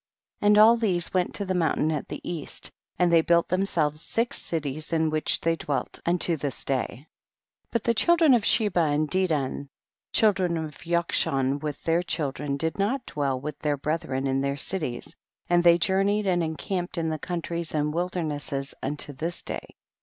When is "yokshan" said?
10.87-11.59